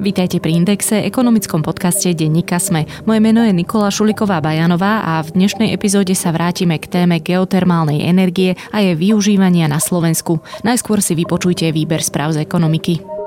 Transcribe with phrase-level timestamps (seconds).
[0.00, 2.88] Vítajte pri Indexe, ekonomickom podcaste Denníka Sme.
[3.04, 8.08] Moje meno je Nikola Šuliková Bajanová a v dnešnej epizóde sa vrátime k téme geotermálnej
[8.08, 10.40] energie a jej využívania na Slovensku.
[10.64, 13.19] Najskôr si vypočujte výber správ z ekonomiky.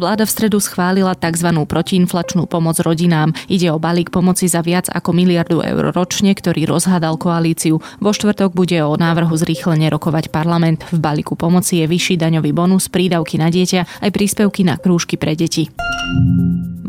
[0.00, 1.52] Vláda v stredu schválila tzv.
[1.68, 3.36] protiinflačnú pomoc rodinám.
[3.52, 7.84] Ide o balík pomoci za viac ako miliardu eur ročne, ktorý rozhádal koalíciu.
[8.00, 10.88] Vo štvrtok bude o návrhu zrýchlene rokovať parlament.
[10.88, 15.36] V balíku pomoci je vyšší daňový bonus, prídavky na dieťa aj príspevky na krúžky pre
[15.36, 15.68] deti.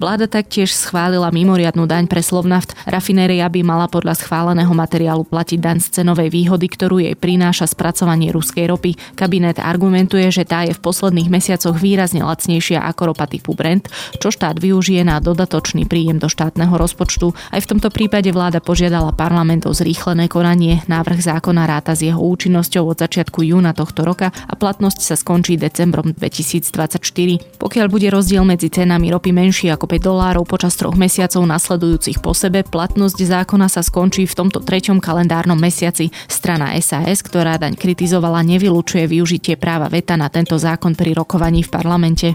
[0.02, 2.74] Vláda taktiež schválila mimoriadnu daň pre Slovnaft.
[2.90, 8.34] Rafinéria by mala podľa schváleného materiálu platiť daň z cenovej výhody, ktorú jej prináša spracovanie
[8.34, 8.98] ruskej ropy.
[9.14, 14.34] Kabinet argumentuje, že tá je v posledných mesiacoch výrazne lacnejšia ako ropa typu Brent, čo
[14.34, 17.38] štát využije na dodatočný príjem do štátneho rozpočtu.
[17.54, 20.82] Aj v tomto prípade vláda požiadala parlament o zrýchlené konanie.
[20.90, 25.62] Návrh zákona ráta s jeho účinnosťou od začiatku júna tohto roka a platnosť sa skončí
[25.62, 27.62] decembrom 2024.
[27.62, 32.32] Pokiaľ bude rozdiel medzi cenami ropy menší ako 5 dolárov počas troch mesiacov nasledujúcich po
[32.38, 32.62] sebe.
[32.62, 36.14] Platnosť zákona sa skončí v tomto treťom kalendárnom mesiaci.
[36.30, 41.74] Strana SAS, ktorá daň kritizovala, nevylučuje využitie práva veta na tento zákon pri rokovaní v
[41.74, 42.28] parlamente.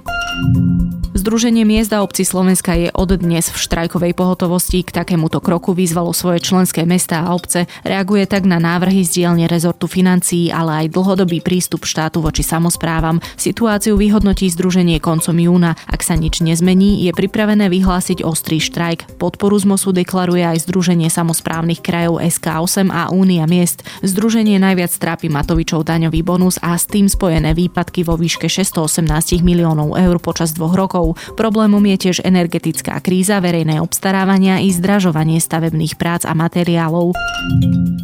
[1.16, 4.84] Združenie miest obci Slovenska je od dnes v štrajkovej pohotovosti.
[4.84, 7.64] K takémuto kroku vyzvalo svoje členské mesta a obce.
[7.86, 13.22] Reaguje tak na návrhy z dielne rezortu financií, ale aj dlhodobý prístup štátu voči samozprávam.
[13.40, 15.72] Situáciu vyhodnotí združenie koncom júna.
[15.88, 19.22] Ak sa nič nezmení, je pripravené vyhlásiť ostrý štrajk.
[19.22, 23.86] Podporu z MOSu deklaruje aj Združenie samozprávnych krajov SK8 a Únia miest.
[24.02, 29.06] Združenie najviac trápi Matovičov daňový bonus a s tým spojené výpadky vo výške 618
[29.46, 31.14] miliónov eur počas dvoch rokov.
[31.38, 37.14] Problémom je tiež energetická kríza, verejné obstarávania i zdražovanie stavebných prác a materiálov.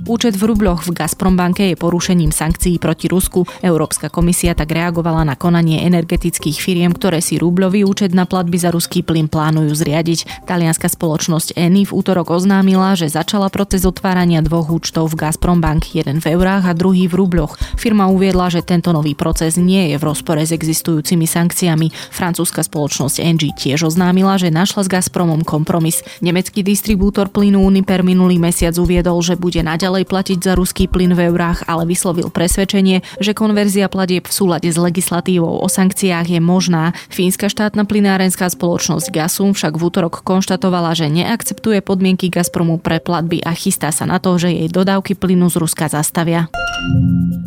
[0.03, 3.49] Účet v rubloch v Gazprombanke je porušením sankcií proti Rusku.
[3.65, 8.75] Európska komisia tak reagovala na konanie energetických firiem, ktoré si rublový účet na platby za
[8.75, 10.45] ruský plyn plánujú zriadiť.
[10.45, 16.21] Talianská spoločnosť Eni v útorok oznámila, že začala proces otvárania dvoch účtov v Gazprombank, jeden
[16.21, 17.57] v eurách a druhý v rubloch.
[17.81, 21.89] Firma uviedla, že tento nový proces nie je v rozpore s existujúcimi sankciami.
[22.13, 26.05] Francúzska spoločnosť Engie tiež oznámila, že našla s Gazpromom kompromis.
[26.21, 31.33] Nemecký distribútor plynu Uniper minulý mesiac uviedol, že bude naďalej platiť za ruský plyn v
[31.33, 36.93] eurách, ale vyslovil presvedčenie, že konverzia platieb v súlade s legislatívou o sankciách je možná.
[37.09, 43.39] Fínska štátna plynárenská spoločnosť Gasum však v útorok konštatovala, že neakceptuje podmienky Gazpromu pre platby
[43.47, 46.51] a chystá sa na to, že jej dodávky plynu z Ruska zastavia.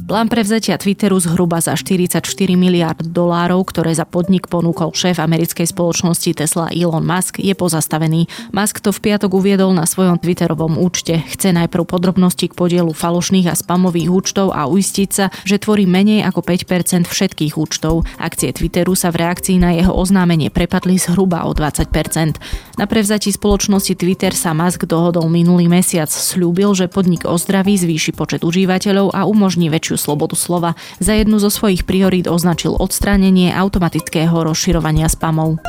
[0.06, 2.22] Plán prevzatia Twitteru zhruba za 44
[2.54, 8.30] miliard dolárov, ktoré za podnik ponúkol šéf americkej spoločnosti Tesla Elon Musk, je pozastavený.
[8.54, 11.26] Musk to v piatok uviedol na svojom Twitterovom účte.
[11.26, 16.22] Chce najprv podrobnosti k podielu falošných a spamových účtov a uistiť sa, že tvorí menej
[16.22, 18.06] ako 5% všetkých účtov.
[18.22, 22.38] Akcie Twitteru sa v reakcii na jeho oznámenie prepadli zhruba o 20%.
[22.76, 26.12] Na prevzatí spoločnosti Twitter sa Musk dohodol minulý mesiac.
[26.12, 30.76] Sľúbil, že podnik ozdraví, zvýši počet užívateľov a umožní väčšiu slobodu slova.
[31.00, 35.64] Za jednu zo svojich priorít označil odstránenie automatického rozširovania spamov.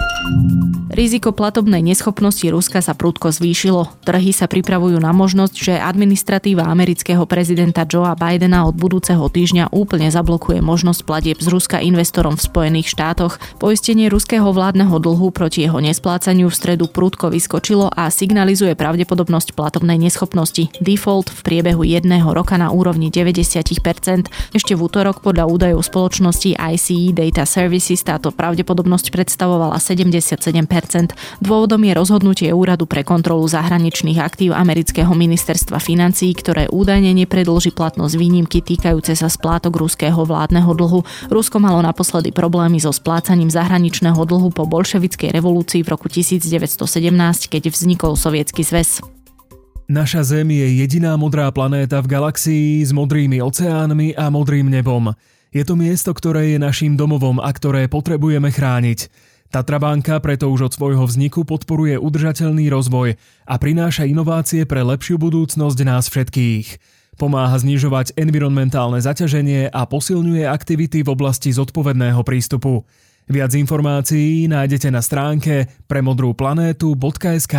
[0.91, 3.87] Riziko platobnej neschopnosti Ruska sa prudko zvýšilo.
[4.03, 10.09] Trhy sa pripravujú na možnosť, že administratíva amerického prezidenta Joea Bidena od budúceho týždňa úplne
[10.11, 13.39] zablokuje možnosť platieb z Ruska investorom v Spojených štátoch.
[13.61, 20.01] Poistenie ruského vládneho dlhu proti jeho nesplácaniu v stredu prudko vyskočilo a signalizuje pravdepodobnosť platobnej
[20.01, 20.73] neschopnosti.
[20.81, 23.77] Default v priebehu jedného roka na úrovni 90%.
[24.57, 31.13] Ešte v útorok podľa údajov spoločnosti ICE Data Services táto pravdepodobnosť predstavovala 77%.
[31.45, 38.15] Dôvodom je rozhodnutie Úradu pre kontrolu zahraničných aktív amerického ministerstva financií, ktoré údajne nepredlží platnosť
[38.17, 41.05] výnimky týkajúce sa splátok ruského vládneho dlhu.
[41.29, 46.79] Rusko malo naposledy problémy so splácaním zahraničného dlhu po bolševickej revolúcii v roku 1917,
[47.51, 49.03] keď vznikol Sovietsky zväz.
[49.87, 55.15] Naša Zem je jediná modrá planéta v galaxii s modrými oceánmi a modrým nebom.
[55.55, 59.07] Je to miesto, ktoré je našim domovom a ktoré potrebujeme chrániť.
[59.47, 63.15] Tatrabanka preto už od svojho vzniku podporuje udržateľný rozvoj
[63.47, 66.67] a prináša inovácie pre lepšiu budúcnosť nás všetkých.
[67.17, 72.85] Pomáha znižovať environmentálne zaťaženie a posilňuje aktivity v oblasti zodpovedného prístupu.
[73.27, 77.55] Viac informácií nájdete na stránke premodrúplanétu.sk.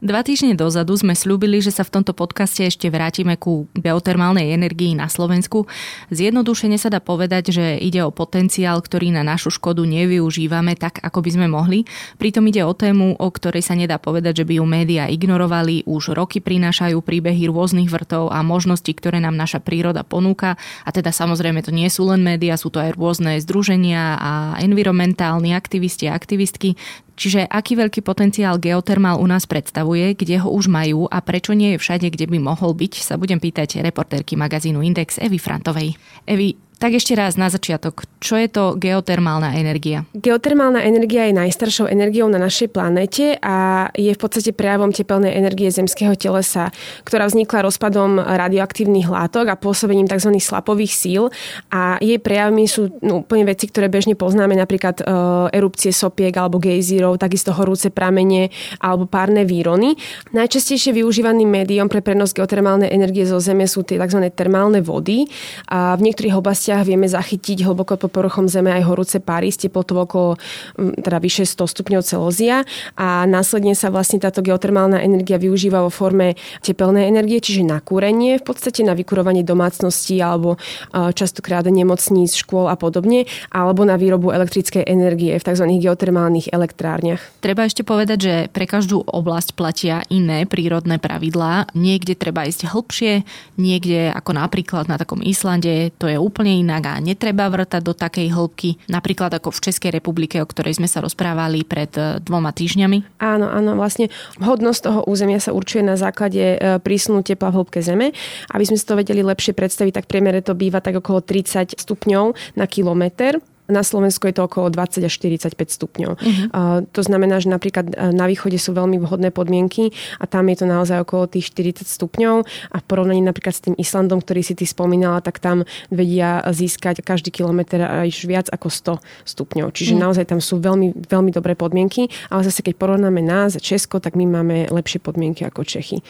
[0.00, 4.96] Dva týždne dozadu sme slúbili, že sa v tomto podcaste ešte vrátime ku geotermálnej energii
[4.96, 5.68] na Slovensku.
[6.08, 11.20] Zjednodušene sa dá povedať, že ide o potenciál, ktorý na našu škodu nevyužívame tak, ako
[11.20, 11.84] by sme mohli.
[12.16, 15.84] Pritom ide o tému, o ktorej sa nedá povedať, že by ju médiá ignorovali.
[15.84, 20.56] Už roky prinášajú príbehy rôznych vrtov a možností, ktoré nám naša príroda ponúka.
[20.88, 24.32] A teda samozrejme to nie sú len médiá, sú to aj rôzne združenia a
[24.64, 26.80] environmentálni aktivisti a aktivistky.
[27.16, 31.74] Čiže aký veľký potenciál geotermál u nás predstavuje, kde ho už majú a prečo nie
[31.74, 35.96] je všade, kde by mohol byť, sa budem pýtať reportérky magazínu Index Evy Frantovej.
[36.24, 40.08] Evy, tak ešte raz na začiatok, čo je to geotermálna energia?
[40.16, 45.68] Geotermálna energia je najstaršou energiou na našej planete a je v podstate prejavom tepelnej energie
[45.68, 46.72] zemského telesa,
[47.04, 50.32] ktorá vznikla rozpadom radioaktívnych látok a pôsobením tzv.
[50.40, 51.28] slapových síl
[51.68, 55.04] a jej prejavmi sú no, úplne veci, ktoré bežne poznáme, napríklad e,
[55.52, 58.48] erupcie sopiek alebo gejzírov, takisto horúce pramene
[58.80, 60.00] alebo párne výrony.
[60.32, 64.32] Najčastejšie využívaným médium pre prenos geotermálnej energie zo Zeme sú tie tzv.
[64.32, 65.28] termálne vody
[65.68, 69.58] a v niektorých oblastiach oblastiach vieme zachytiť hlboko pod povrchom Zeme aj horúce páry s
[69.58, 70.38] teplotou okolo
[70.78, 72.62] teda vyše 100 stupňov Celzia
[72.94, 78.38] a následne sa vlastne táto geotermálna energia využíva vo forme tepelnej energie, čiže na kúrenie,
[78.38, 80.62] v podstate na vykurovanie domácností alebo
[80.94, 85.66] častokrát nemocníc, škôl a podobne, alebo na výrobu elektrickej energie v tzv.
[85.66, 87.42] geotermálnych elektrárniach.
[87.42, 91.74] Treba ešte povedať, že pre každú oblasť platia iné prírodné pravidlá.
[91.74, 93.26] Niekde treba ísť hlbšie,
[93.58, 98.28] niekde ako napríklad na takom Islande to je úplne inak a netreba vrtať do takej
[98.30, 103.18] hĺbky, napríklad ako v Českej republike, o ktorej sme sa rozprávali pred e, dvoma týždňami?
[103.18, 107.80] Áno, áno, vlastne hodnosť toho územia sa určuje na základe e, prísunu tepla v hĺbke
[107.80, 108.12] zeme.
[108.52, 112.56] Aby sme si to vedeli lepšie predstaviť, tak priemere to býva tak okolo 30 stupňov
[112.60, 113.40] na kilometr.
[113.70, 116.12] Na Slovensku je to okolo 20 až 45 stupňov.
[116.18, 116.46] Uh-huh.
[116.50, 120.60] Uh, to znamená, že napríklad e, na východe sú veľmi vhodné podmienky a tam je
[120.60, 124.58] to naozaj okolo tých 40 stupňov a v porovnaní napríklad s tým Islandom, ktorý si
[124.58, 129.70] ty spomínala, tak tam vedia získať každý kilometr až viac ako 100 stupňov.
[129.72, 130.04] Čiže uh-huh.
[130.10, 134.18] naozaj tam sú veľmi, veľmi dobré podmienky, ale zase keď porovnáme nás a Česko, tak
[134.18, 136.02] my máme lepšie podmienky ako Čechy.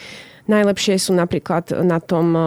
[0.51, 2.41] Najlepšie sú napríklad na tom um,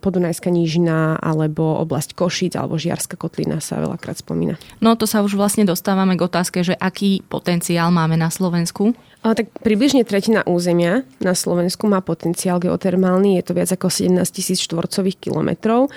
[0.00, 4.56] Podunajská nížina alebo oblasť Košic alebo Žiarska kotlina sa veľakrát spomína.
[4.80, 8.96] No to sa už vlastne dostávame k otázke, že aký potenciál máme na Slovensku?
[9.20, 14.64] Tak približne tretina územia na Slovensku má potenciál geotermálny, je to viac ako 17 tisíc
[14.64, 15.92] štvorcových kilometrov.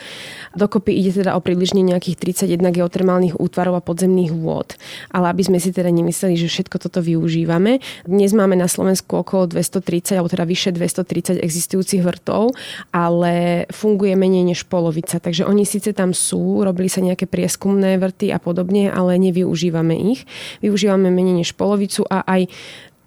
[0.59, 4.75] Dokopy ide teda o približne nejakých 31 geotermálnych útvarov a podzemných vôd.
[5.15, 9.47] Ale aby sme si teda nemysleli, že všetko toto využívame, dnes máme na Slovensku okolo
[9.47, 12.51] 230, alebo teda vyše 230 existujúcich vrtov,
[12.91, 15.23] ale funguje menej než polovica.
[15.23, 20.27] Takže oni síce tam sú, robili sa nejaké prieskumné vrty a podobne, ale nevyužívame ich.
[20.59, 22.51] Využívame menej než polovicu a aj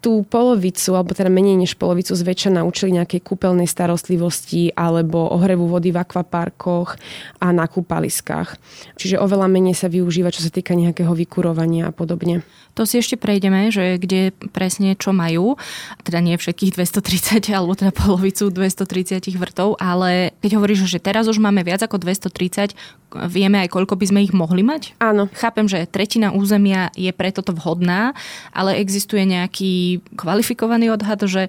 [0.06, 5.91] tú polovicu, alebo teda menej než polovicu zväčša naučili nejakej kúpeľnej starostlivosti alebo ohrevu vody
[5.91, 6.94] v akvaparkoch
[7.43, 8.55] a na kúpaliskách.
[8.94, 12.47] Čiže oveľa menej sa využíva, čo sa týka nejakého vykurovania a podobne.
[12.79, 15.58] To si ešte prejdeme, že kde presne čo majú.
[16.05, 21.43] Teda nie všetkých 230, alebo teda polovicu 230 vrtov, ale keď hovoríš, že teraz už
[21.43, 22.79] máme viac ako 230,
[23.26, 24.93] vieme aj koľko by sme ich mohli mať?
[25.00, 25.32] Áno.
[25.32, 28.12] Chápem, že tretina územia je pre toto vhodná,
[28.53, 31.48] ale existuje nejaký kvalifikovaný odhad, že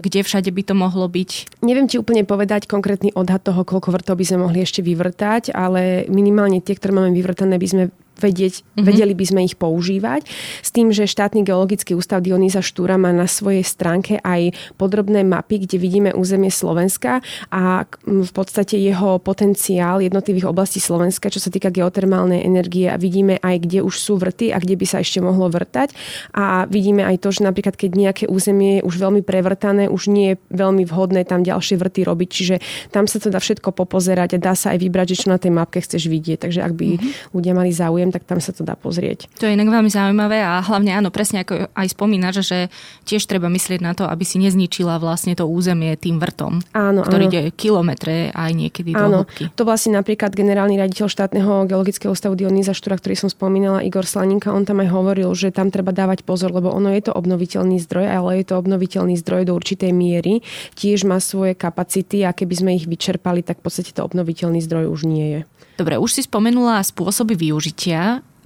[0.00, 1.60] kde všade by to mohlo byť?
[1.62, 6.04] Neviem ti úplne povedať konkrétny odhad toho, koľko vrtov by sme mohli ešte vyvrtať, ale
[6.10, 7.84] minimálne tie, ktoré máme vyvrtané, by sme
[8.18, 8.84] vedieť, mm-hmm.
[8.84, 10.26] vedeli by sme ich používať.
[10.62, 15.64] S tým, že štátny geologický ústav Dionýza Štúra má na svojej stránke aj podrobné mapy,
[15.64, 21.70] kde vidíme územie Slovenska a v podstate jeho potenciál jednotlivých oblastí Slovenska, čo sa týka
[21.70, 25.46] geotermálnej energie a vidíme aj, kde už sú vrty a kde by sa ešte mohlo
[25.48, 25.94] vrtať.
[26.34, 30.34] A vidíme aj to, že napríklad keď nejaké územie je už veľmi prevrtané, už nie
[30.34, 32.28] je veľmi vhodné tam ďalšie vrty robiť.
[32.28, 32.56] Čiže
[32.90, 35.52] tam sa to dá všetko popozerať a dá sa aj vybrať, že čo na tej
[35.54, 36.48] mapke chceš vidieť.
[36.48, 37.34] Takže ak by mm-hmm.
[37.34, 39.28] ľudia mali záujem, záujem, tak tam sa to dá pozrieť.
[39.38, 42.58] To je inak veľmi zaujímavé a hlavne áno, presne ako aj spomínaš, že
[43.04, 47.24] tiež treba myslieť na to, aby si nezničila vlastne to územie tým vrtom, áno, ktorý
[47.28, 47.30] áno.
[47.30, 49.00] ide kilometre aj niekedy áno.
[49.00, 49.44] do hĺbky.
[49.54, 54.54] To vlastne napríklad generálny riaditeľ štátneho geologického ústavu Dionýza Štúra, ktorý som spomínala, Igor Slaninka,
[54.54, 58.06] on tam aj hovoril, že tam treba dávať pozor, lebo ono je to obnoviteľný zdroj,
[58.08, 60.40] ale je to obnoviteľný zdroj do určitej miery.
[60.78, 64.88] Tiež má svoje kapacity a keby sme ich vyčerpali, tak v podstate to obnoviteľný zdroj
[64.88, 65.40] už nie je.
[65.78, 67.97] Dobre, už si spomenula spôsoby využitia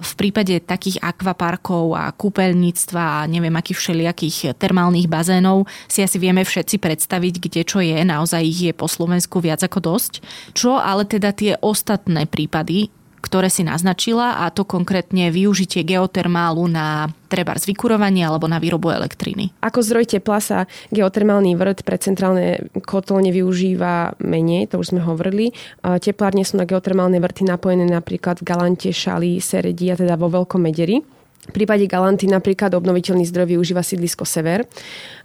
[0.03, 6.43] v prípade takých akvaparkov a kúpeľníctva a neviem akých všelijakých termálnych bazénov si asi vieme
[6.43, 7.95] všetci predstaviť, kde čo je.
[8.03, 10.19] Naozaj ich je po Slovensku viac ako dosť.
[10.51, 12.91] Čo ale teda tie ostatné prípady,
[13.23, 18.91] ktoré si naznačila a to konkrétne využitie geotermálu na treba z vykurovania alebo na výrobu
[18.91, 19.55] elektriny.
[19.63, 20.57] Ako zdroj tepla sa
[20.91, 25.55] geotermálny vrt pre centrálne kotolne využíva menej, to už sme hovorili.
[25.81, 30.59] Teplárne sú na geotermálne vrty napojené napríklad v Galante, Šali, Seredi a teda vo Veľkom
[30.59, 30.99] Mederi.
[31.43, 34.63] V prípade Galanty napríklad obnoviteľný zdroj využíva sídlisko Sever,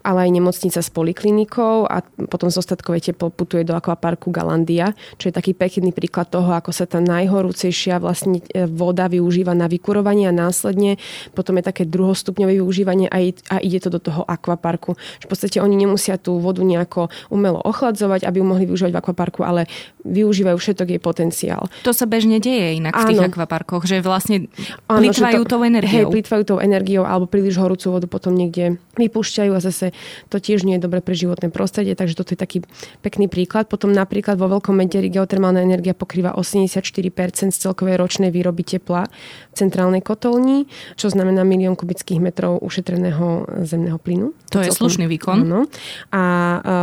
[0.05, 5.35] ale aj nemocnica s poliklinikou a potom zostatkové teplo putuje do akvaparku Galandia, čo je
[5.35, 10.35] taký pekný príklad toho, ako sa tá najhorúcejšia vlastne e, voda využíva na vykurovanie a
[10.35, 11.01] následne
[11.33, 13.19] potom je také druhostupňové využívanie a,
[13.65, 14.95] ide to do toho akvaparku.
[15.25, 19.41] V podstate oni nemusia tú vodu nejako umelo ochladzovať, aby ju mohli využívať v akvaparku,
[19.43, 19.65] ale
[20.05, 21.67] využívajú všetok jej potenciál.
[21.89, 23.03] To sa bežne deje inak Áno.
[23.03, 24.47] v tých akvaparkoch, že vlastne
[24.87, 29.88] plýtvajú tou energiou plýtvajú tou energiou alebo príliš horúcu vodu potom niekde vypúšťajú a zase
[30.29, 32.59] to tiež nie je dobre pre životné prostredie, takže toto je taký
[33.01, 33.69] pekný príklad.
[33.69, 39.55] Potom napríklad vo Veľkom Mederi geotermálna energia pokrýva 84% z celkovej ročnej výroby tepla v
[39.55, 44.37] centrálnej kotolni, čo znamená milión kubických metrov ušetreného zemného plynu.
[44.55, 45.45] To, je celkom, slušný výkon.
[45.45, 45.69] Áno.
[46.15, 46.23] A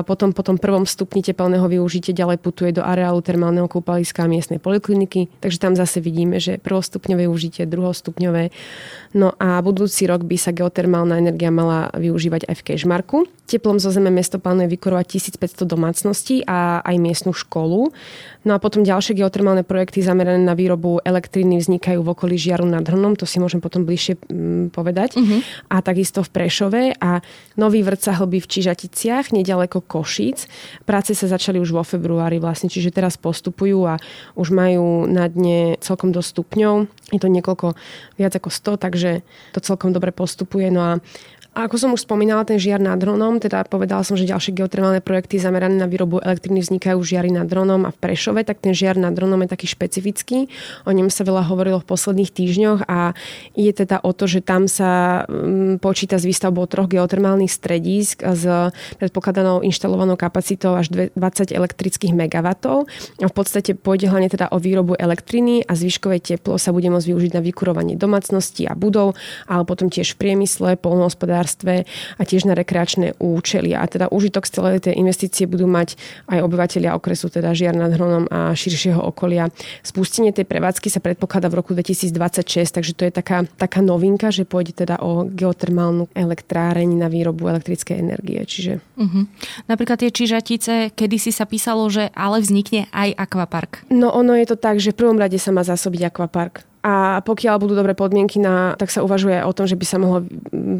[0.04, 4.62] potom po tom prvom stupni tepelného využitia ďalej putuje do areálu termálneho kúpaliska a miestnej
[4.62, 8.54] polikliniky, takže tam zase vidíme, že prvostupňové užítie, druhostupňové
[9.16, 13.28] No a budúci rok by sa geotermálna energia mala využívať aj v Kešmarku.
[13.46, 17.94] Teplom zo zeme mesto plánuje vykurovať 1500 domácností a aj miestnu školu.
[18.42, 22.82] No a potom ďalšie geotermálne projekty zamerané na výrobu elektriny vznikajú v okolí Žiaru nad
[22.82, 25.22] Hrnom, to si môžem potom bližšie mm, povedať.
[25.22, 25.46] Uh-huh.
[25.70, 27.22] A takisto v Prešove a
[27.54, 30.50] nový vrt sa hlbí v Čižaticiach, nedaleko Košíc.
[30.90, 34.02] Práce sa začali už vo februári vlastne, čiže teraz postupujú a
[34.34, 36.76] už majú na dne celkom dosť stupňov.
[37.14, 37.78] Je to niekoľko,
[38.18, 39.22] viac ako 100, takže že
[39.54, 40.74] to celkom dobre postupuje.
[40.74, 40.92] No a
[41.56, 45.00] a ako som už spomínala, ten žiar nad dronom, teda povedala som, že ďalšie geotermálne
[45.00, 49.00] projekty zamerané na výrobu elektriny vznikajú žiary nad dronom a v Prešove, tak ten žiar
[49.00, 50.52] nad dronom je taký špecifický.
[50.84, 53.16] O ňom sa veľa hovorilo v posledných týždňoch a
[53.56, 58.44] ide teda o to, že tam sa mm, počíta s výstavbou troch geotermálnych stredísk s
[59.00, 61.16] predpokladanou inštalovanou kapacitou až 20
[61.56, 62.84] elektrických megawatov.
[63.24, 67.08] A v podstate pôjde hlavne teda o výrobu elektriny a zvyškové teplo sa bude môcť
[67.16, 69.16] využiť na vykurovanie domácností a budov,
[69.48, 71.86] ale potom tiež v priemysle, polnohospodárstve hospodárstve
[72.18, 73.78] a tiež na rekreačné účely.
[73.78, 75.94] A teda užitok z celej tej investície budú mať
[76.26, 79.54] aj obyvateľia okresu, teda Žiar nad Hronom a širšieho okolia.
[79.86, 84.50] Spustenie tej prevádzky sa predpokladá v roku 2026, takže to je taká, taká novinka, že
[84.50, 88.42] pôjde teda o geotermálnu elektráreň na výrobu elektrickej energie.
[88.42, 88.82] Čiže...
[88.98, 89.30] Uh-huh.
[89.70, 93.86] Napríklad tie čižatice, kedy si sa písalo, že ale vznikne aj akvapark.
[93.94, 97.58] No ono je to tak, že v prvom rade sa má zásobiť akvapark a pokiaľ
[97.58, 100.22] budú dobré podmienky, na, tak sa uvažuje o tom, že by sa mohlo,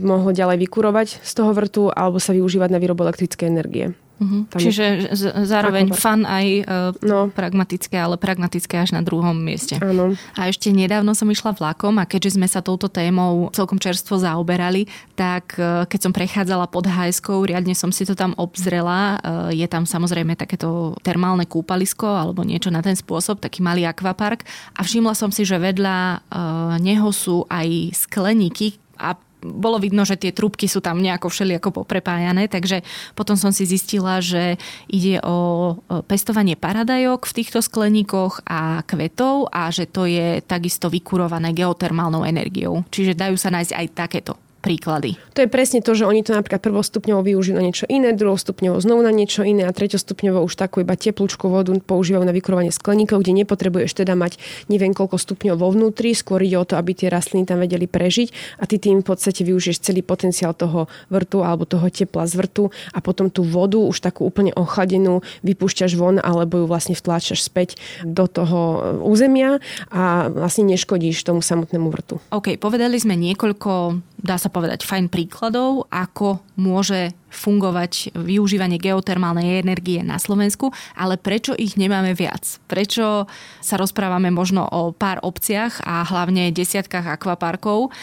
[0.06, 3.98] mohlo ďalej vykurovať z toho vrtu alebo sa využívať na výrobu elektrickej energie.
[4.16, 4.48] Uh-huh.
[4.56, 6.68] Čiže z- zároveň fan aj uh,
[7.04, 7.28] no.
[7.28, 9.76] pragmatické, ale pragmatické až na druhom mieste.
[9.84, 10.16] Áno.
[10.40, 14.88] A ešte nedávno som išla vlakom a keďže sme sa touto témou celkom čerstvo zaoberali,
[15.20, 19.20] tak uh, keď som prechádzala pod hajskou, riadne som si to tam obzrela.
[19.20, 24.48] Uh, je tam samozrejme takéto termálne kúpalisko alebo niečo na ten spôsob, taký malý akvapark.
[24.80, 30.18] A všimla som si, že vedľa uh, neho sú aj skleníky a bolo vidno, že
[30.18, 32.82] tie trúbky sú tam nejako všelijako poprepájané, takže
[33.14, 34.58] potom som si zistila, že
[34.90, 35.78] ide o
[36.10, 42.86] pestovanie paradajok v týchto skleníkoch a kvetov a že to je takisto vykurované geotermálnou energiou.
[42.90, 44.34] Čiže dajú sa nájsť aj takéto
[44.66, 45.22] príklady.
[45.38, 49.06] To je presne to, že oni to napríklad prvostupňovo využijú na niečo iné, druhostupňovo znovu
[49.06, 53.46] na niečo iné a treťostupňovo už takú iba teplúčku vodu používajú na vykurovanie skleníkov, kde
[53.46, 57.46] nepotrebuješ teda mať neviem koľko stupňov vo vnútri, skôr ide o to, aby tie rastliny
[57.46, 61.86] tam vedeli prežiť a ty tým v podstate využiješ celý potenciál toho vrtu alebo toho
[61.94, 66.66] tepla z vrtu a potom tú vodu už takú úplne ochladenú vypúšťaš von alebo ju
[66.66, 69.62] vlastne vtláčaš späť do toho územia
[69.94, 72.18] a vlastne neškodíš tomu samotnému vrtu.
[72.34, 80.02] OK, povedali sme niekoľko dá sa povedať, fajn príkladov, ako môže fungovať využívanie geotermálnej energie
[80.02, 82.58] na Slovensku, ale prečo ich nemáme viac?
[82.66, 83.30] Prečo
[83.62, 87.94] sa rozprávame možno o pár obciach a hlavne desiatkách akvaparkov,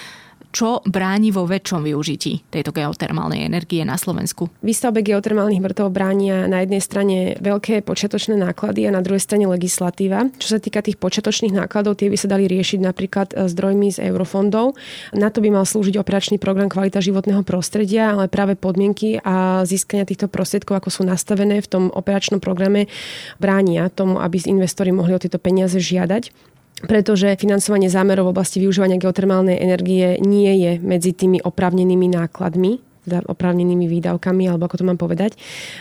[0.52, 4.52] čo bráni vo väčšom využití tejto geotermálnej energie na Slovensku?
[4.60, 10.28] Výstavbe geotermálnych vrtov bránia na jednej strane veľké počiatočné náklady a na druhej strane legislatíva.
[10.36, 14.12] Čo sa týka tých počiatočných nákladov, tie by sa dali riešiť napríklad e, zdrojmi z
[14.12, 14.76] eurofondov.
[15.16, 20.04] Na to by mal slúžiť operačný program kvalita životného prostredia, ale práve podmienky a získania
[20.04, 22.92] týchto prostriedkov, ako sú nastavené v tom operačnom programe,
[23.40, 26.51] bránia tomu, aby investori mohli o tieto peniaze žiadať
[26.82, 33.26] pretože financovanie zámerov v oblasti využívania geotermálnej energie nie je medzi tými opravnenými nákladmi teda
[33.26, 35.34] oprávnenými výdavkami, alebo ako to mám povedať.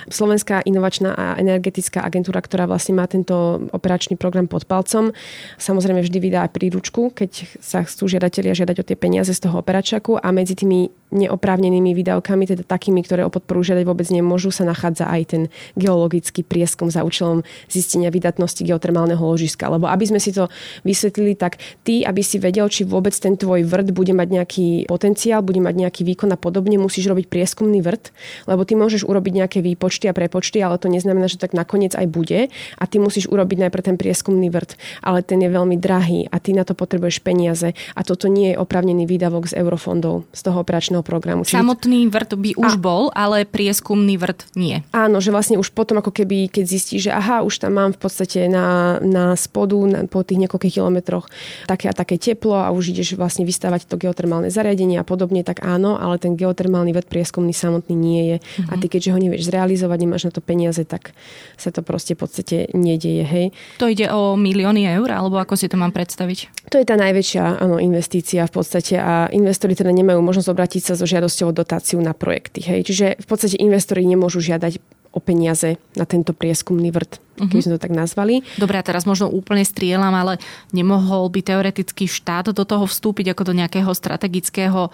[0.10, 5.14] Slovenská inovačná a energetická agentúra, ktorá vlastne má tento operačný program pod palcom,
[5.62, 9.62] samozrejme vždy vydá aj príručku, keď sa chcú žiadatelia žiadať o tie peniaze z toho
[9.62, 14.64] operačaku a medzi tými neoprávnenými výdavkami, teda takými, ktoré o podporu žiadať vôbec nemôžu, sa
[14.64, 15.42] nachádza aj ten
[15.76, 19.68] geologický prieskum za účelom zistenia vydatnosti geotermálneho ložiska.
[19.68, 20.48] Lebo aby sme si to
[20.88, 25.44] vysvetlili, tak ty, aby si vedel, či vôbec ten tvoj vrt bude mať nejaký potenciál,
[25.44, 28.16] bude mať nejaký výkon a podobne, musíš robiť prieskumný vrt,
[28.48, 32.08] lebo ty môžeš urobiť nejaké výpočty a prepočty, ale to neznamená, že tak nakoniec aj
[32.08, 32.48] bude
[32.80, 36.56] a ty musíš urobiť najprv ten prieskumný vrt, ale ten je veľmi drahý a ty
[36.56, 41.01] na to potrebuješ peniaze a toto nie je opravnený výdavok z eurofondov, z toho operačného
[41.04, 41.46] programu.
[41.46, 41.62] Čiže...
[41.62, 42.80] Samotný vrt by už a...
[42.80, 44.82] bol, ale prieskumný vrt nie.
[44.96, 48.00] Áno, že vlastne už potom ako keby, keď zistíš, že aha, už tam mám v
[48.02, 51.28] podstate na, na spodu, na, po tých niekoľkých kilometroch
[51.68, 55.62] také a také teplo a už ideš vlastne vystávať to geotermálne zariadenie a podobne, tak
[55.66, 58.38] áno, ale ten geotermálny ved prieskumný samotný nie je.
[58.40, 58.72] Mm-hmm.
[58.72, 61.14] A ty keďže ho nevieš zrealizovať, nemáš na to peniaze, tak
[61.58, 63.24] sa to proste v podstate nedieje.
[63.26, 63.46] Hej.
[63.82, 66.70] To ide o milióny eur, alebo ako si to mám predstaviť?
[66.72, 70.91] To je tá najväčšia áno, investícia v podstate a investori teda nemajú možnosť obrátiť sa
[70.96, 72.62] so žiadosťou o dotáciu na projekty.
[72.64, 72.92] Hej.
[72.92, 74.82] Čiže v podstate investori nemôžu žiadať
[75.12, 77.50] o peniaze na tento prieskumný vrt uh-huh.
[77.50, 78.46] keby sme to tak nazvali.
[78.62, 80.38] Dobre, a teraz možno úplne strieľam, ale
[80.70, 84.92] nemohol by teoretický štát do toho vstúpiť ako do nejakého strategického e,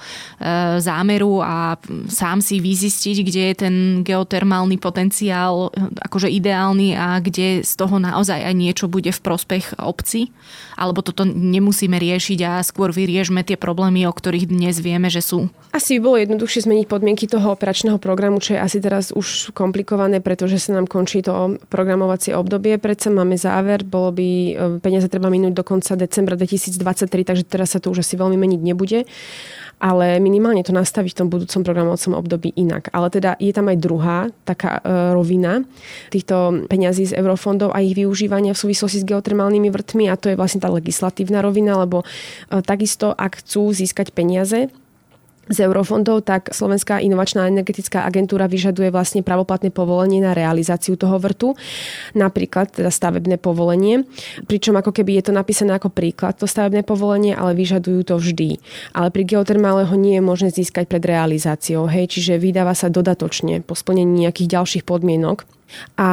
[0.80, 1.75] zámeru a
[2.08, 3.75] sám si vyzistiť, kde je ten
[4.08, 9.82] geotermálny potenciál e, akože ideálny a kde z toho naozaj aj niečo bude v prospech
[9.84, 10.32] obci?
[10.77, 15.50] Alebo toto nemusíme riešiť a skôr vyriežme tie problémy, o ktorých dnes vieme, že sú?
[15.74, 20.22] Asi by bolo jednoduchšie zmeniť podmienky toho operačného programu, čo je asi teraz už komplikované,
[20.22, 25.27] pretože sa nám končí to programovacie obdobie, predsa máme záver, bolo by, e, peniaze treba
[25.27, 29.03] minúť do konca decembra 2023, takže teraz sa to už asi veľmi meniť nebude.
[29.77, 32.89] Ale minimálne to nastaviť v tom budúcom programovacom období inak.
[32.98, 35.62] Ale teda je tam aj druhá taká e, rovina
[36.10, 40.10] týchto peňazí z eurofondov a ich využívania v súvislosti s geotermálnymi vrtmi.
[40.10, 42.06] A to je vlastne tá legislatívna rovina, lebo e,
[42.65, 44.74] takisto ak chcú získať peniaze
[45.48, 51.58] z eurofondov, tak Slovenská inovačná energetická agentúra vyžaduje vlastne pravoplatné povolenie na realizáciu toho vrtu,
[52.16, 54.06] napríklad teda stavebné povolenie,
[54.46, 58.62] pričom ako keby je to napísané ako príklad to stavebné povolenie, ale vyžadujú to vždy.
[58.94, 63.63] Ale pri geotermále ho nie je možné získať pred realizáciou, hej, čiže vydáva sa dodatočne
[63.66, 65.57] po splnení nejakých ďalších podmienok.
[65.99, 66.08] A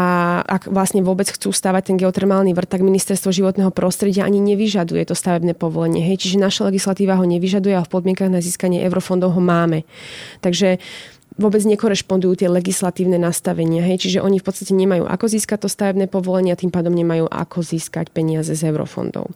[0.45, 5.15] ak vlastne vôbec chcú stavať ten geotermálny vrt, tak ministerstvo životného prostredia ani nevyžaduje to
[5.15, 6.03] stavebné povolenie.
[6.03, 6.27] Hej.
[6.27, 9.87] Čiže naša legislatíva ho nevyžaduje a v podmienkach na získanie eurofondov ho máme.
[10.43, 10.83] Takže
[11.35, 13.83] vôbec nekorešpondujú tie legislatívne nastavenia.
[13.83, 14.07] Hej?
[14.07, 17.67] Čiže oni v podstate nemajú ako získať to stavebné povolenie a tým pádom nemajú ako
[17.67, 19.35] získať peniaze z eurofondov.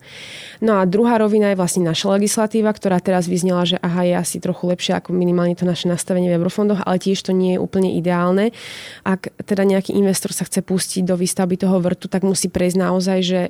[0.62, 4.36] No a druhá rovina je vlastne naša legislatíva, ktorá teraz vyznela, že aha, je asi
[4.38, 7.90] trochu lepšie ako minimálne to naše nastavenie v eurofondoch, ale tiež to nie je úplne
[7.98, 8.54] ideálne.
[9.02, 13.18] Ak teda nejaký investor sa chce pustiť do výstavby toho vrtu, tak musí prejsť naozaj,
[13.26, 13.40] že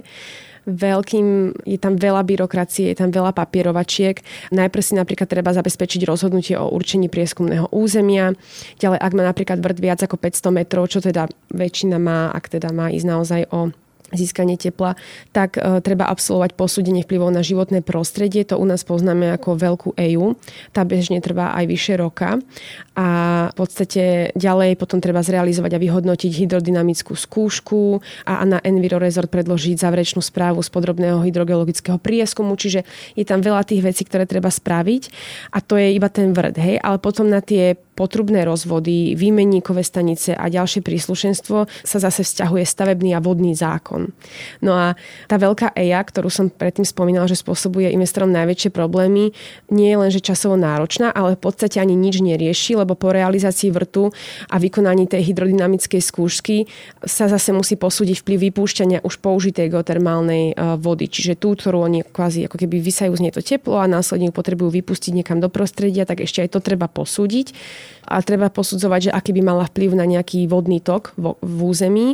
[0.68, 4.20] veľkým, je tam veľa byrokracie, je tam veľa papierovačiek.
[4.52, 8.36] Najprv si napríklad treba zabezpečiť rozhodnutie o určení prieskumného územia.
[8.76, 11.26] Ďalej, ak má napríklad vrt viac ako 500 metrov, čo teda
[11.56, 13.72] väčšina má, ak teda má ísť naozaj o
[14.12, 14.96] získanie tepla,
[15.36, 18.44] tak e, treba absolvovať posúdenie vplyvov na životné prostredie.
[18.48, 20.36] To u nás poznáme ako veľkú EU.
[20.72, 22.40] Tá bežne trvá aj vyše roka.
[22.98, 23.06] A
[23.52, 29.78] v podstate ďalej potom treba zrealizovať a vyhodnotiť hydrodynamickú skúšku a na Enviro Resort predložiť
[29.78, 32.58] záverečnú správu z podrobného hydrogeologického prieskumu.
[32.58, 32.82] Čiže
[33.14, 35.02] je tam veľa tých vecí, ktoré treba spraviť.
[35.54, 36.56] A to je iba ten vrd.
[36.58, 36.76] Hej?
[36.82, 43.18] Ale potom na tie potrubné rozvody, výmenníkové stanice a ďalšie príslušenstvo sa zase vzťahuje stavebný
[43.18, 44.14] a vodný zákon.
[44.62, 44.94] No a
[45.26, 49.34] tá veľká EIA, ktorú som predtým spomínala, že spôsobuje investorom najväčšie problémy,
[49.74, 53.74] nie je len že časovo náročná, ale v podstate ani nič nerieši, lebo po realizácii
[53.74, 54.14] vrtu
[54.46, 56.70] a vykonaní tej hydrodynamickej skúšky
[57.02, 61.10] sa zase musí posúdiť vplyv vypúšťania už použitej geotermálnej e, vody.
[61.10, 64.34] Čiže tú, ktorú oni kvázi ako keby vysajú z nej to teplo a následne ju
[64.36, 67.56] potrebujú vypustiť niekam do prostredia, tak ešte aj to treba posúdiť
[68.08, 72.06] a treba posudzovať, že aký by mala vplyv na nejaký vodný tok v, v území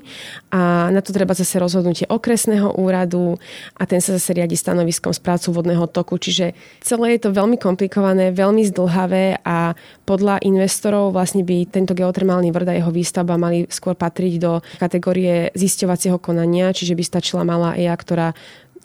[0.50, 3.38] a na to treba zase rozhodnutie okresného úradu
[3.78, 6.18] a ten sa zase riadi stanoviskom správcu vodného toku.
[6.18, 12.50] Čiže celé je to veľmi komplikované, veľmi zdlhavé a podľa investorov vlastne by tento geotermálny
[12.50, 17.78] vrd a jeho výstavba mali skôr patriť do kategórie zisťovacieho konania, čiže by stačila malá
[17.78, 18.34] EA, ktorá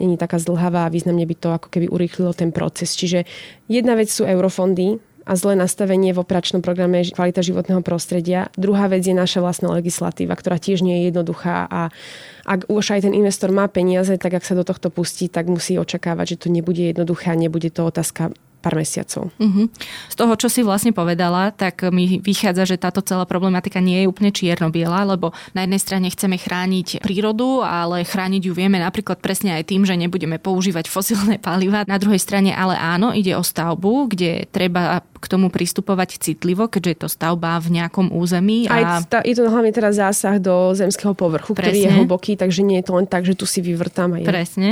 [0.00, 2.96] není taká zdlhavá a významne by to ako keby urýchlilo ten proces.
[2.96, 3.28] Čiže
[3.68, 4.96] jedna vec sú eurofondy,
[5.30, 8.50] a zlé nastavenie v operačnom programe kvalita životného prostredia.
[8.58, 11.94] Druhá vec je naša vlastná legislatíva, ktorá tiež nie je jednoduchá a
[12.42, 15.78] ak už aj ten investor má peniaze, tak ak sa do tohto pustí, tak musí
[15.78, 19.32] očakávať, že to nebude jednoduché a nebude to otázka pár mesiacov.
[19.40, 19.66] Uh-huh.
[20.12, 24.10] Z toho, čo si vlastne povedala, tak mi vychádza, že táto celá problematika nie je
[24.12, 29.56] úplne čierno-biela, lebo na jednej strane chceme chrániť prírodu, ale chrániť ju vieme napríklad presne
[29.56, 31.88] aj tým, že nebudeme používať fosilné paliva.
[31.88, 36.90] Na druhej strane ale áno, ide o stavbu, kde treba k tomu pristupovať citlivo, keďže
[36.92, 38.68] je to stavba v nejakom území.
[38.68, 39.00] A...
[39.00, 41.72] Aj je to hlavne teraz zásah do zemského povrchu, presne.
[41.72, 44.16] ktorý je hlboký, takže nie je to len tak, že tu si vyvrtám.
[44.16, 44.26] A je.
[44.26, 44.68] Presne.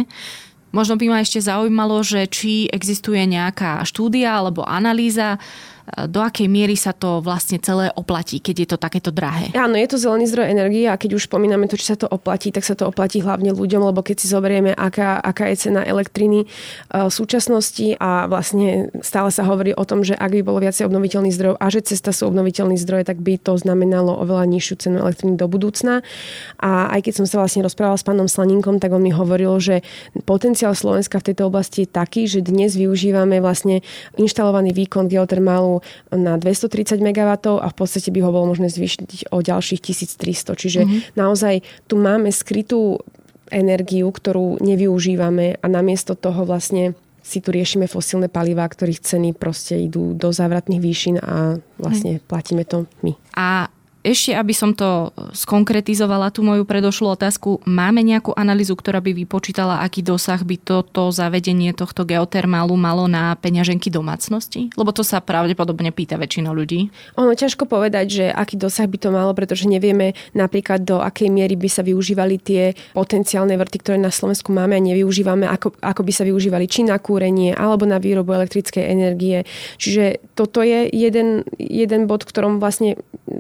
[0.69, 5.41] Možno by ma ešte zaujímalo, že či existuje nejaká štúdia alebo analýza,
[6.09, 9.51] do akej miery sa to vlastne celé oplatí, keď je to takéto drahé.
[9.57, 12.53] Áno, je to zelený zdroj energie a keď už spomíname to, či sa to oplatí,
[12.53, 16.45] tak sa to oplatí hlavne ľuďom, lebo keď si zoberieme, aká, aká je cena elektriny
[16.45, 16.47] e,
[16.93, 21.35] v súčasnosti a vlastne stále sa hovorí o tom, že ak by bolo viacej obnoviteľných
[21.35, 25.41] zdrojov a že cesta sú obnoviteľní zdroje, tak by to znamenalo oveľa nižšiu cenu elektriny
[25.41, 26.05] do budúcna.
[26.61, 29.81] A aj keď som sa vlastne rozprávala s pánom Slaninkom, tak on mi hovoril, že
[30.29, 33.81] potenciál Slovenska v tejto oblasti je taký, že dnes využívame vlastne
[34.21, 35.78] inštalovaný výkon geotermálu
[36.13, 40.55] na 230 MW a v podstate by ho bolo možné zvýšiť o ďalších 1300.
[40.55, 41.01] Čiže mm-hmm.
[41.17, 43.03] naozaj tu máme skrytú
[43.49, 46.93] energiu, ktorú nevyužívame a namiesto toho vlastne
[47.29, 52.65] si tu riešime fosílne palivá, ktorých ceny proste idú do závratných výšin a vlastne platíme
[52.65, 53.13] to my.
[53.37, 53.69] A
[54.09, 59.85] ešte, aby som to skonkretizovala, tú moju predošlú otázku, máme nejakú analýzu, ktorá by vypočítala,
[59.85, 64.73] aký dosah by toto zavedenie tohto geotermálu malo na peňaženky domácnosti?
[64.75, 66.89] Lebo to sa pravdepodobne pýta väčšina ľudí.
[67.21, 71.59] Ono ťažko povedať, že aký dosah by to malo, pretože nevieme napríklad do akej miery
[71.59, 76.13] by sa využívali tie potenciálne vrty, ktoré na Slovensku máme a nevyužívame, ako, ako by
[76.15, 79.45] sa využívali či na kúrenie alebo na výrobu elektrickej energie.
[79.77, 82.95] Čiže toto je jeden, jeden bod, ktorom vlastne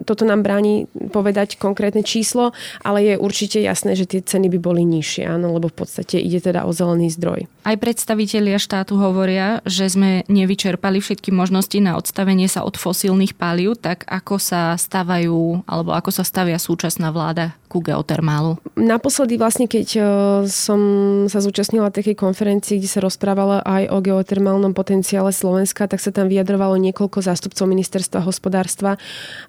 [0.04, 2.50] toto nám bráni bráni povedať konkrétne číslo,
[2.82, 6.42] ale je určite jasné, že tie ceny by boli nižšie, áno, lebo v podstate ide
[6.42, 7.46] teda o zelený zdroj.
[7.62, 13.78] Aj predstavitelia štátu hovoria, že sme nevyčerpali všetky možnosti na odstavenie sa od fosílnych palív,
[13.78, 18.56] tak ako sa stavajú, alebo ako sa stavia súčasná vláda ku geotermálu?
[18.74, 20.00] Naposledy vlastne, keď e,
[20.48, 20.80] som
[21.28, 26.32] sa zúčastnila takej konferencii, kde sa rozprávala aj o geotermálnom potenciále Slovenska, tak sa tam
[26.32, 28.96] vyjadrovalo niekoľko zástupcov ministerstva hospodárstva,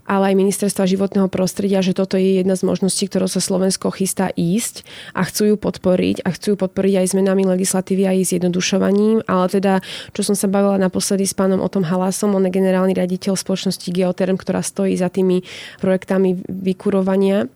[0.04, 4.36] ale aj ministerstva životného prostredia, že toto je jedna z možností, ktorou sa Slovensko chystá
[4.36, 4.84] ísť
[5.16, 9.74] a chcú ju podporiť a chcú ju podporiť aj zmenami legislatívy aj zjednodušovaním, ale teda,
[10.12, 13.88] čo som sa bavila naposledy s pánom o tom Halasom, on je generálny riaditeľ spoločnosti
[13.96, 15.46] Geoterm, ktorá stojí za tými
[15.80, 17.48] projektami vykurovania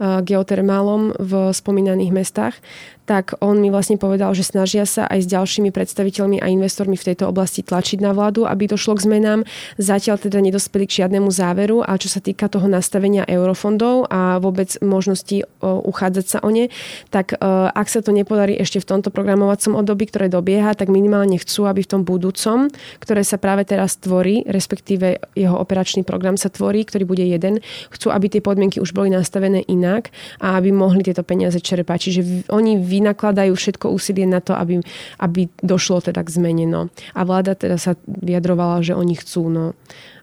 [0.00, 2.54] geotermálom v spomínaných mestách,
[3.04, 7.12] tak on mi vlastne povedal, že snažia sa aj s ďalšími predstaviteľmi a investormi v
[7.12, 9.40] tejto oblasti tlačiť na vládu, aby došlo k zmenám.
[9.76, 14.72] Zatiaľ teda nedospeli k žiadnemu záveru a čo sa týka toho nastavenia eurofondov a vôbec
[14.80, 16.72] možnosti uchádzať sa o ne,
[17.12, 17.36] tak
[17.74, 21.84] ak sa to nepodarí ešte v tomto programovacom období, ktoré dobieha, tak minimálne chcú, aby
[21.84, 22.72] v tom budúcom,
[23.04, 27.60] ktoré sa práve teraz tvorí, respektíve jeho operačný program sa tvorí, ktorý bude jeden,
[27.92, 30.08] chcú, aby tie podmienky už boli nastavené inak
[30.40, 31.98] a aby mohli tieto peniaze čerpať.
[32.08, 34.78] Čiže oni vynakladajú všetko úsilie na to, aby,
[35.18, 36.66] aby došlo teda k zmene.
[36.70, 36.86] No.
[37.18, 39.50] A vláda teda sa vyjadrovala, že oni chcú.
[39.50, 39.74] No.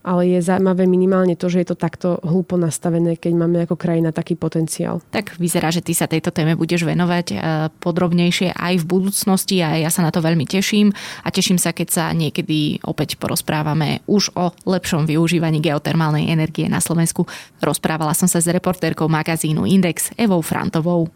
[0.01, 4.09] Ale je zaujímavé minimálne to, že je to takto hlúpo nastavené, keď máme ako krajina
[4.09, 4.97] taký potenciál.
[5.13, 7.35] Tak vyzerá, že ty sa tejto téme budeš venovať e,
[7.77, 10.89] podrobnejšie aj v budúcnosti a ja sa na to veľmi teším
[11.21, 16.81] a teším sa, keď sa niekedy opäť porozprávame už o lepšom využívaní geotermálnej energie na
[16.81, 17.29] Slovensku.
[17.61, 21.13] Rozprávala som sa s reportérkou magazínu Index Evou Frantovou.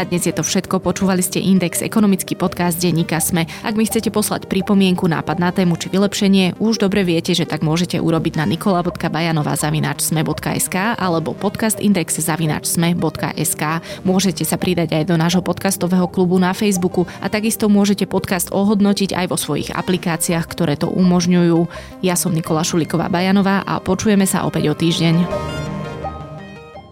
[0.00, 0.80] Na dnes je to všetko.
[0.80, 3.44] Počúvali ste Index, ekonomický podcast denníka Sme.
[3.60, 7.60] Ak mi chcete poslať pripomienku, nápad na tému či vylepšenie, už dobre viete, že tak
[7.60, 13.62] môžete urobiť na nikola.bajanová.sme.sk alebo podcastindex.sme.sk.
[14.00, 19.12] Môžete sa pridať aj do nášho podcastového klubu na Facebooku a takisto môžete podcast ohodnotiť
[19.12, 21.68] aj vo svojich aplikáciách, ktoré to umožňujú.
[22.00, 25.59] Ja som Nikola Šuliková Bajanová a počujeme sa opäť o týždeň.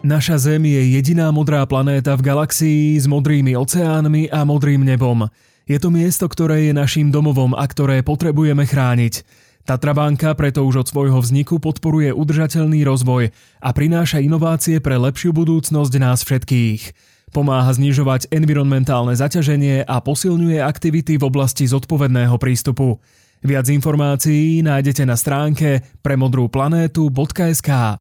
[0.09, 5.29] Naša Zem je jediná modrá planéta v galaxii s modrými oceánmi a modrým nebom.
[5.69, 9.21] Je to miesto, ktoré je našim domovom a ktoré potrebujeme chrániť.
[9.69, 15.93] Tatrabanka preto už od svojho vzniku podporuje udržateľný rozvoj a prináša inovácie pre lepšiu budúcnosť
[16.01, 16.97] nás všetkých.
[17.37, 22.97] Pomáha znižovať environmentálne zaťaženie a posilňuje aktivity v oblasti zodpovedného prístupu.
[23.45, 28.01] Viac informácií nájdete na stránke premodrúplanétu.sk.